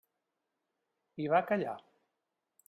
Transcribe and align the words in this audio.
I 1.25 1.27
va 1.35 1.43
callar. 1.51 1.77